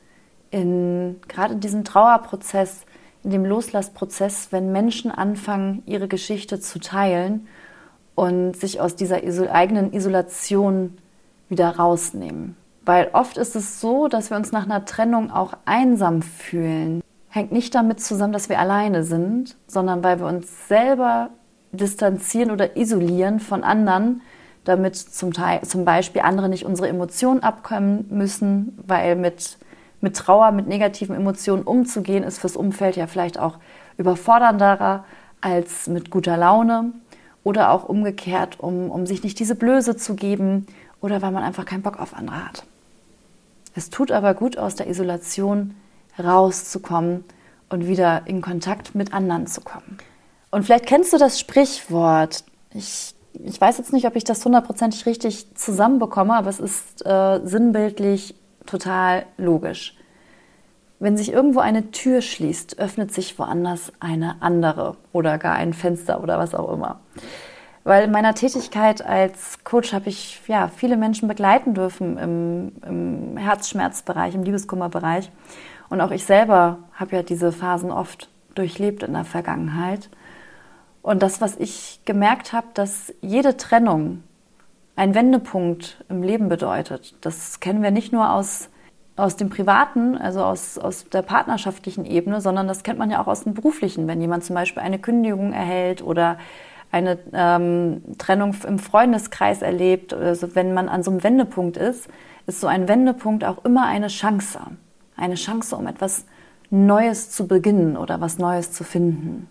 in 0.51 1.21
gerade 1.29 1.55
in 1.55 1.61
diesem 1.61 1.85
Trauerprozess, 1.85 2.85
in 3.23 3.31
dem 3.31 3.45
Loslassprozess, 3.45 4.49
wenn 4.51 4.73
Menschen 4.73 5.11
anfangen, 5.11 5.83
ihre 5.87 6.09
Geschichte 6.09 6.61
zu 6.61 6.81
teilen 6.81 7.47
und 8.15 8.57
sich 8.57 8.81
aus 8.81 8.97
dieser 8.97 9.23
eigenen 9.53 9.93
Isolation 9.93 10.99
wieder 11.49 11.77
rausnehmen. 11.77 12.57
Weil 12.85 13.11
oft 13.13 13.37
ist 13.37 13.55
es 13.57 13.81
so, 13.81 14.09
dass 14.09 14.31
wir 14.31 14.37
uns 14.37 14.53
nach 14.53 14.65
einer 14.65 14.85
Trennung 14.85 15.31
auch 15.31 15.55
einsam 15.65 16.23
fühlen. 16.23 17.03
Hängt 17.29 17.53
nicht 17.53 17.75
damit 17.75 18.01
zusammen, 18.01 18.33
dass 18.33 18.49
wir 18.49 18.59
alleine 18.59 19.05
sind, 19.05 19.57
sondern 19.67 20.03
weil 20.03 20.19
wir 20.19 20.27
uns 20.27 20.67
selber 20.67 21.31
distanzieren 21.73 22.51
oder 22.51 22.77
isolieren 22.77 23.41
von 23.41 23.65
anderen, 23.65 24.23
damit 24.65 24.97
zum, 24.97 25.33
Teil, 25.33 25.63
zum 25.63 25.85
Beispiel 25.85 26.23
andere 26.23 26.49
nicht 26.49 26.65
unsere 26.65 26.89
Emotionen 26.89 27.43
abkommen 27.43 28.07
müssen, 28.11 28.79
weil 28.87 29.17
mit, 29.17 29.59
mit 30.01 30.17
Trauer, 30.17 30.53
mit 30.53 30.67
negativen 30.67 31.17
Emotionen 31.17 31.63
umzugehen, 31.63 32.25
ist 32.25 32.39
fürs 32.39 32.57
Umfeld 32.57 32.97
ja 32.97 33.07
vielleicht 33.07 33.39
auch 33.39 33.59
überfordernder 33.97 35.05
als 35.41 35.87
mit 35.87 36.11
guter 36.11 36.37
Laune 36.37 36.93
oder 37.45 37.71
auch 37.71 37.89
umgekehrt, 37.89 38.61
um, 38.61 38.91
um 38.91 39.07
sich 39.07 39.23
nicht 39.23 39.39
diese 39.39 39.55
Blöße 39.55 39.97
zu 39.97 40.15
geben 40.15 40.67
oder 41.01 41.23
weil 41.23 41.31
man 41.31 41.43
einfach 41.43 41.65
keinen 41.65 41.83
Bock 41.83 41.99
auf 41.99 42.15
andere 42.15 42.45
hat. 42.45 42.65
Es 43.75 43.89
tut 43.89 44.11
aber 44.11 44.35
gut, 44.35 44.59
aus 44.59 44.75
der 44.75 44.89
Isolation 44.89 45.75
rauszukommen 46.19 47.25
und 47.69 47.87
wieder 47.87 48.23
in 48.27 48.43
Kontakt 48.43 48.95
mit 48.95 49.15
anderen 49.15 49.47
zu 49.47 49.61
kommen. 49.61 49.99
Und 50.51 50.65
vielleicht 50.65 50.87
kennst 50.87 51.13
du 51.13 51.19
das 51.19 51.39
Sprichwort. 51.39 52.45
Ich, 52.75 53.15
ich 53.33 53.61
weiß 53.61 53.79
jetzt 53.79 53.93
nicht, 53.93 54.07
ob 54.07 54.17
ich 54.17 54.25
das 54.25 54.45
hundertprozentig 54.45 55.07
richtig 55.07 55.55
zusammenbekomme, 55.55 56.35
aber 56.35 56.51
es 56.51 56.59
ist 56.59 57.07
äh, 57.07 57.41
sinnbildlich 57.45 58.35
total 58.67 59.27
logisch. 59.37 59.97
Wenn 60.99 61.17
sich 61.17 61.33
irgendwo 61.33 61.61
eine 61.61 61.93
Tür 61.93 62.21
schließt, 62.21 62.79
öffnet 62.79 63.13
sich 63.13 63.39
woanders 63.39 63.93
eine 64.01 64.43
andere 64.43 64.97
oder 65.13 65.39
gar 65.39 65.55
ein 65.55 65.73
Fenster 65.73 66.23
oder 66.23 66.39
was 66.39 66.55
auch 66.55 66.71
immer. 66.73 67.01
Weil 67.85 68.05
in 68.05 68.11
meiner 68.11 68.35
Tätigkeit 68.35 69.05
als 69.05 69.65
Coach 69.65 69.95
habe 69.95 70.11
ich 70.11 70.43
ja, 70.47 70.69
viele 70.69 70.99
Menschen 70.99 71.27
begleiten 71.27 71.73
dürfen 71.73 72.19
im, 72.19 72.73
im 72.87 73.37
Herzschmerzbereich, 73.39 74.35
im 74.35 74.43
Liebeskummerbereich. 74.43 75.31
Und 75.89 76.03
auch 76.03 76.11
ich 76.11 76.27
selber 76.27 76.81
habe 76.93 77.17
ja 77.17 77.23
diese 77.23 77.53
Phasen 77.53 77.91
oft 77.91 78.29
durchlebt 78.55 79.03
in 79.03 79.15
der 79.15 79.25
Vergangenheit. 79.25 80.11
Und 81.03 81.23
das, 81.23 81.41
was 81.41 81.57
ich 81.57 82.01
gemerkt 82.05 82.53
habe, 82.53 82.67
dass 82.75 83.13
jede 83.21 83.57
Trennung 83.57 84.23
ein 84.97 85.15
Wendepunkt 85.15 86.05
im 86.09 86.23
Leben 86.23 86.49
bedeutet, 86.49 87.15
das 87.23 87.61
kennen 87.61 87.83
wir 87.83 87.91
nicht 87.91 88.13
nur 88.13 88.33
aus, 88.33 88.69
aus 89.17 89.37
dem 89.37 89.49
Privaten, 89.49 90.19
also 90.19 90.43
aus, 90.43 90.77
aus 90.77 91.09
der 91.09 91.23
partnerschaftlichen 91.23 92.05
Ebene, 92.05 92.41
sondern 92.41 92.69
das 92.69 92.83
kennt 92.83 92.99
man 92.99 93.11
ja 93.11 93.23
auch 93.23 93.27
aus 93.27 93.45
dem 93.45 93.55
Beruflichen, 93.55 94.07
wenn 94.09 94.21
jemand 94.21 94.45
zum 94.45 94.55
Beispiel 94.55 94.83
eine 94.83 94.99
Kündigung 94.99 95.53
erhält 95.53 96.03
oder 96.03 96.39
eine 96.93 97.19
ähm, 97.33 98.03
Trennung 98.19 98.55
im 98.67 98.79
Freundeskreis 98.79 99.63
erlebt, 99.63 100.13
also 100.13 100.55
wenn 100.55 100.75
man 100.75 100.89
an 100.89 101.03
so 101.03 101.11
einem 101.11 101.23
Wendepunkt 101.23 101.77
ist, 101.77 102.09
ist 102.47 102.61
so 102.61 102.67
ein 102.67 102.89
Wendepunkt 102.89 103.45
auch 103.45 103.65
immer 103.65 103.87
eine 103.87 104.09
Chance. 104.09 104.59
Eine 105.17 105.37
Chance, 105.37 105.77
um 105.77 105.87
etwas 105.87 106.25
Neues 106.71 107.31
zu 107.31 107.47
beginnen 107.47 107.97
oder 107.97 108.21
was 108.21 108.39
Neues 108.39 108.73
zu 108.73 108.85
finden. 108.85 109.49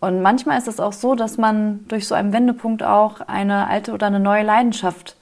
Und 0.00 0.22
manchmal 0.22 0.58
ist 0.58 0.68
es 0.68 0.80
auch 0.80 0.92
so, 0.92 1.14
dass 1.14 1.38
man 1.38 1.86
durch 1.88 2.06
so 2.06 2.14
einen 2.14 2.32
Wendepunkt 2.32 2.82
auch 2.82 3.20
eine 3.20 3.68
alte 3.68 3.92
oder 3.92 4.06
eine 4.06 4.20
neue 4.20 4.42
Leidenschaft 4.42 5.16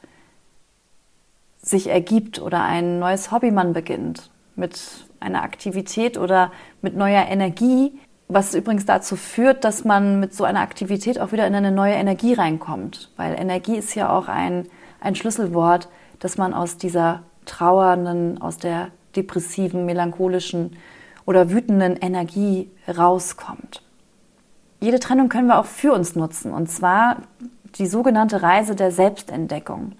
sich 1.62 1.88
ergibt 1.88 2.40
oder 2.40 2.62
ein 2.62 2.98
neues 2.98 3.30
Hobby 3.30 3.50
man 3.50 3.72
beginnt 3.72 4.30
mit 4.56 5.06
einer 5.20 5.42
Aktivität 5.42 6.18
oder 6.18 6.52
mit 6.82 6.96
neuer 6.96 7.26
Energie, 7.26 7.98
was 8.28 8.54
übrigens 8.54 8.84
dazu 8.84 9.16
führt, 9.16 9.64
dass 9.64 9.84
man 9.84 10.20
mit 10.20 10.34
so 10.34 10.44
einer 10.44 10.60
Aktivität 10.60 11.20
auch 11.20 11.32
wieder 11.32 11.46
in 11.46 11.54
eine 11.54 11.72
neue 11.72 11.94
Energie 11.94 12.34
reinkommt, 12.34 13.10
weil 13.16 13.34
Energie 13.38 13.76
ist 13.76 13.94
ja 13.94 14.10
auch 14.10 14.28
ein, 14.28 14.66
ein 15.00 15.14
Schlüsselwort, 15.14 15.88
dass 16.18 16.36
man 16.36 16.54
aus 16.54 16.76
dieser 16.76 17.22
trauernden, 17.46 18.40
aus 18.40 18.58
der 18.58 18.88
depressiven, 19.16 19.86
melancholischen 19.86 20.76
oder 21.26 21.50
wütenden 21.50 21.96
Energie 21.96 22.70
rauskommt. 22.88 23.83
Jede 24.84 25.00
Trennung 25.00 25.28
können 25.28 25.48
wir 25.48 25.58
auch 25.58 25.64
für 25.64 25.92
uns 25.92 26.14
nutzen. 26.14 26.52
Und 26.52 26.70
zwar 26.70 27.16
die 27.78 27.86
sogenannte 27.86 28.42
Reise 28.42 28.76
der 28.76 28.90
Selbstentdeckung. 28.90 29.92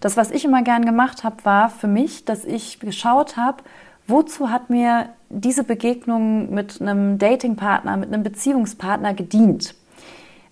Das, 0.00 0.16
was 0.16 0.30
ich 0.30 0.44
immer 0.44 0.62
gern 0.62 0.84
gemacht 0.84 1.24
habe, 1.24 1.44
war 1.44 1.68
für 1.68 1.88
mich, 1.88 2.24
dass 2.24 2.44
ich 2.44 2.78
geschaut 2.78 3.36
habe, 3.36 3.62
wozu 4.06 4.50
hat 4.50 4.70
mir 4.70 5.08
diese 5.28 5.64
Begegnung 5.64 6.54
mit 6.54 6.80
einem 6.80 7.18
Datingpartner, 7.18 7.96
mit 7.96 8.12
einem 8.12 8.22
Beziehungspartner 8.22 9.12
gedient? 9.12 9.74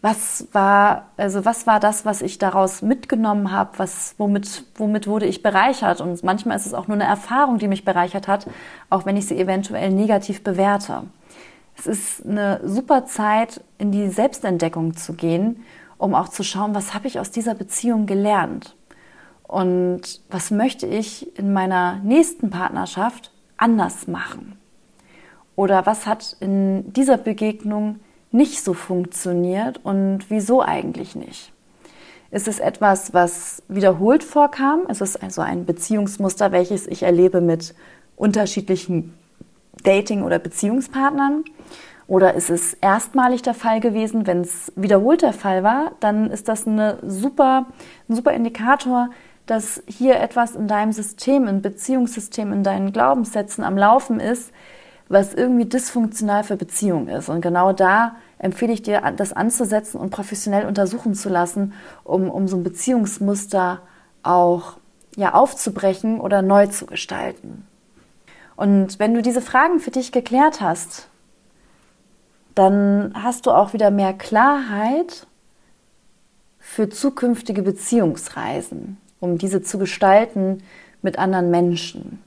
Was 0.03 0.49
war, 0.53 1.07
also 1.17 1.45
was 1.45 1.67
war 1.67 1.81
das, 1.81 2.05
was 2.05 2.23
ich 2.23 2.39
daraus 2.39 2.83
mitgenommen 2.83 3.53
habe? 3.53 3.89
Womit, 4.19 4.65
womit 4.75 5.07
wurde 5.07 5.27
ich 5.27 5.43
bereichert? 5.43 6.01
Und 6.01 6.23
manchmal 6.23 6.57
ist 6.57 6.67
es 6.67 6.75
auch 6.75 6.89
nur 6.89 6.97
eine 6.97 7.07
Erfahrung, 7.07 7.59
die 7.59 7.69
mich 7.69 7.85
bereichert 7.85 8.29
hat, 8.29 8.47
auch 8.91 9.07
wenn 9.07 9.17
ich 9.17 9.27
sie 9.27 9.39
eventuell 9.39 9.91
negativ 9.91 10.45
bewerte. 10.45 11.05
Es 11.79 11.87
ist 11.87 12.27
eine 12.27 12.61
super 12.65 13.07
Zeit, 13.07 13.63
in 13.79 13.93
die 13.93 14.09
Selbstentdeckung 14.09 14.97
zu 14.97 15.13
gehen, 15.13 15.65
um 15.99 16.15
auch 16.15 16.29
zu 16.29 16.43
schauen, 16.43 16.75
was 16.75 16.95
habe 16.95 17.07
ich 17.07 17.21
aus 17.21 17.31
dieser 17.31 17.55
Beziehung 17.55 18.07
gelernt? 18.07 18.75
Und 19.43 20.21
was 20.31 20.51
möchte 20.51 20.87
ich 20.87 21.39
in 21.39 21.53
meiner 21.53 22.01
nächsten 22.03 22.51
Partnerschaft 22.51 23.31
anders 23.57 24.07
machen? 24.09 24.59
Oder 25.55 25.87
was 25.87 26.07
hat 26.07 26.37
in 26.41 26.93
dieser 26.93 27.17
Begegnung 27.17 28.01
nicht 28.33 28.63
so 28.63 28.75
funktioniert 28.75 29.81
und 29.85 30.29
wieso 30.29 30.63
eigentlich 30.63 31.15
nicht? 31.15 31.53
Ist 32.31 32.49
es 32.49 32.59
etwas, 32.59 33.15
was 33.15 33.63
wiederholt 33.69 34.25
vorkam? 34.25 34.87
Ist 34.89 35.01
es 35.01 35.17
also 35.17 35.43
ein 35.43 35.65
Beziehungsmuster, 35.65 36.53
welches 36.53 36.87
ich 36.87 37.05
erlebe 37.05 37.41
mit 37.41 37.75
unterschiedlichen 38.17 39.15
Dating- 39.83 40.23
oder 40.23 40.39
Beziehungspartnern? 40.39 41.45
Oder 42.09 42.35
ist 42.35 42.51
es 42.51 42.75
erstmalig 42.75 43.43
der 43.43 43.55
Fall 43.55 43.81
gewesen? 43.81 44.27
Wenn 44.27 44.43
es 44.43 44.73
wiederholt 44.77 45.23
der 45.23 45.33
Fall 45.33 45.63
war, 45.63 45.93
dann 46.01 46.31
ist 46.31 46.49
das 46.49 46.67
eine 46.67 46.99
super, 47.03 47.67
ein 48.09 48.15
super 48.15 48.33
Indikator, 48.33 49.11
dass 49.47 49.83
hier 49.87 50.21
etwas 50.21 50.55
in 50.55 50.69
deinem 50.69 50.93
System, 50.93 51.47
im 51.47 51.63
Beziehungssystem, 51.63 52.53
in 52.53 52.63
deinen 52.63 52.93
Glaubenssätzen 52.93 53.65
am 53.65 53.77
Laufen 53.77 54.21
ist, 54.21 54.53
was 55.09 55.35
irgendwie 55.35 55.67
dysfunktional 55.67 56.45
für 56.45 56.57
Beziehung 56.57 57.09
ist. 57.09 57.29
Und 57.29 57.41
genau 57.41 57.73
da 57.73 58.17
empfehle 58.39 58.73
ich 58.73 58.83
dir, 58.83 59.03
das 59.17 59.33
anzusetzen 59.33 59.99
und 59.99 60.11
professionell 60.11 60.67
untersuchen 60.67 61.15
zu 61.15 61.29
lassen, 61.29 61.73
um, 62.05 62.29
um 62.29 62.49
so 62.49 62.57
ein 62.57 62.65
Beziehungsmuster 62.65 63.81
auch 64.23 64.79
ja, 65.17 65.35
aufzubrechen 65.35 66.21
oder 66.21 66.43
neu 66.43 66.67
zu 66.67 66.87
gestalten. 66.87 67.67
Und 68.57 68.99
wenn 68.99 69.15
du 69.15 69.23
diese 69.23 69.43
Fragen 69.43 69.81
für 69.81 69.91
dich 69.91 70.13
geklärt 70.13 70.61
hast, 70.61 71.09
dann 72.55 73.13
hast 73.15 73.47
du 73.47 73.51
auch 73.51 73.75
wieder 73.75 73.91
mehr 73.91 74.15
Klarheit 74.15 75.27
für 76.59 76.89
zukünftige 76.89 77.63
Beziehungsreisen, 77.63 78.97
um 79.21 79.37
diese 79.39 79.63
zu 79.63 79.79
gestalten 79.79 80.63
mit 81.03 81.19
anderen 81.19 81.51
Menschen. 81.51 82.23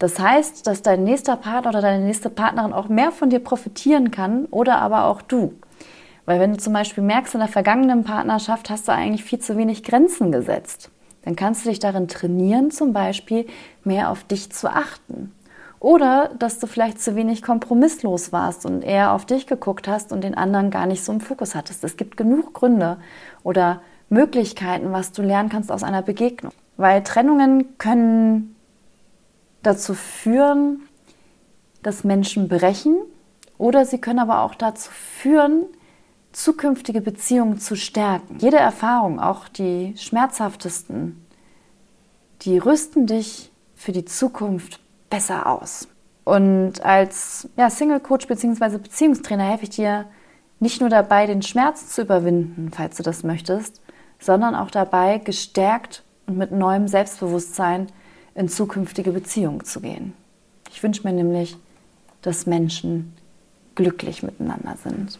Das 0.00 0.18
heißt, 0.18 0.66
dass 0.66 0.82
dein 0.82 1.04
nächster 1.04 1.36
Partner 1.36 1.70
oder 1.70 1.80
deine 1.80 2.04
nächste 2.04 2.30
Partnerin 2.30 2.72
auch 2.72 2.88
mehr 2.88 3.12
von 3.12 3.30
dir 3.30 3.38
profitieren 3.38 4.10
kann 4.10 4.46
oder 4.46 4.78
aber 4.78 5.04
auch 5.04 5.22
du. 5.22 5.54
Weil 6.24 6.40
wenn 6.40 6.52
du 6.52 6.58
zum 6.58 6.72
Beispiel 6.72 7.04
merkst, 7.04 7.34
in 7.34 7.40
der 7.40 7.48
vergangenen 7.48 8.02
Partnerschaft 8.02 8.70
hast 8.70 8.88
du 8.88 8.92
eigentlich 8.92 9.24
viel 9.24 9.38
zu 9.38 9.56
wenig 9.56 9.84
Grenzen 9.84 10.32
gesetzt, 10.32 10.90
dann 11.22 11.36
kannst 11.36 11.64
du 11.64 11.68
dich 11.68 11.78
darin 11.78 12.08
trainieren, 12.08 12.70
zum 12.70 12.92
Beispiel 12.92 13.46
mehr 13.84 14.10
auf 14.10 14.24
dich 14.24 14.50
zu 14.52 14.68
achten. 14.68 15.32
Oder 15.80 16.30
dass 16.38 16.58
du 16.58 16.66
vielleicht 16.66 17.00
zu 17.00 17.16
wenig 17.16 17.42
kompromisslos 17.42 18.32
warst 18.32 18.66
und 18.66 18.82
eher 18.82 19.12
auf 19.12 19.24
dich 19.24 19.46
geguckt 19.46 19.88
hast 19.88 20.12
und 20.12 20.22
den 20.22 20.34
anderen 20.34 20.70
gar 20.70 20.86
nicht 20.86 21.02
so 21.02 21.10
im 21.10 21.20
Fokus 21.20 21.54
hattest. 21.54 21.82
Es 21.84 21.96
gibt 21.96 22.18
genug 22.18 22.52
Gründe 22.52 22.98
oder 23.42 23.80
Möglichkeiten, 24.10 24.92
was 24.92 25.12
du 25.12 25.22
lernen 25.22 25.48
kannst 25.48 25.72
aus 25.72 25.82
einer 25.82 26.02
Begegnung. 26.02 26.52
Weil 26.76 27.02
Trennungen 27.02 27.78
können 27.78 28.56
dazu 29.62 29.94
führen, 29.94 30.82
dass 31.82 32.04
Menschen 32.04 32.48
brechen 32.48 32.96
oder 33.56 33.86
sie 33.86 33.98
können 33.98 34.18
aber 34.18 34.42
auch 34.42 34.54
dazu 34.54 34.90
führen, 34.90 35.64
zukünftige 36.32 37.00
Beziehungen 37.00 37.58
zu 37.58 37.76
stärken. 37.76 38.38
Jede 38.38 38.58
Erfahrung, 38.58 39.18
auch 39.20 39.48
die 39.48 39.94
schmerzhaftesten, 39.96 41.24
die 42.42 42.58
rüsten 42.58 43.06
dich 43.06 43.50
für 43.74 43.92
die 43.92 44.04
Zukunft 44.04 44.80
besser 45.08 45.46
aus. 45.46 45.88
Und 46.24 46.84
als 46.84 47.48
ja, 47.56 47.70
Single 47.70 48.00
Coach 48.00 48.26
bzw. 48.26 48.78
Beziehungstrainer 48.78 49.44
helfe 49.44 49.64
ich 49.64 49.70
dir 49.70 50.06
nicht 50.60 50.80
nur 50.80 50.90
dabei, 50.90 51.26
den 51.26 51.42
Schmerz 51.42 51.88
zu 51.88 52.02
überwinden, 52.02 52.70
falls 52.70 52.96
du 52.96 53.02
das 53.02 53.24
möchtest, 53.24 53.80
sondern 54.18 54.54
auch 54.54 54.70
dabei, 54.70 55.18
gestärkt 55.18 56.04
und 56.26 56.36
mit 56.36 56.52
neuem 56.52 56.86
Selbstbewusstsein 56.86 57.88
in 58.34 58.48
zukünftige 58.48 59.12
Beziehungen 59.12 59.64
zu 59.64 59.80
gehen. 59.80 60.12
Ich 60.70 60.82
wünsche 60.82 61.02
mir 61.02 61.14
nämlich, 61.14 61.56
dass 62.22 62.46
Menschen 62.46 63.14
glücklich 63.74 64.22
miteinander 64.22 64.76
sind. 64.76 65.18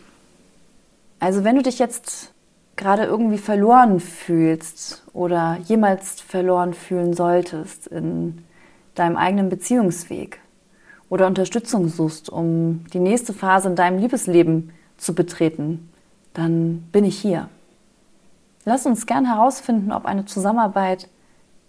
Also 1.21 1.45
wenn 1.45 1.57
du 1.57 1.63
dich 1.63 1.79
jetzt 1.79 2.33
gerade 2.77 3.05
irgendwie 3.05 3.39
verloren 3.39 4.01
fühlst 4.01 5.05
oder 5.13 5.59
jemals 5.65 6.23
verloren 6.23 6.73
fühlen 6.73 7.13
solltest 7.13 7.87
in 7.87 8.43
deinem 8.95 9.19
eigenen 9.19 9.51
Beziehungsweg 9.51 10.41
oder 11.11 11.27
Unterstützung 11.27 11.89
suchst, 11.89 12.31
um 12.31 12.87
die 12.95 13.01
nächste 13.01 13.35
Phase 13.35 13.69
in 13.69 13.77
deinem 13.77 13.99
Liebesleben 13.99 14.73
zu 14.97 15.15
betreten, 15.15 15.91
dann 16.33 16.85
bin 16.91 17.05
ich 17.05 17.19
hier. 17.19 17.51
Lass 18.65 18.87
uns 18.87 19.05
gern 19.05 19.27
herausfinden, 19.27 19.93
ob 19.93 20.07
eine 20.07 20.25
Zusammenarbeit 20.25 21.09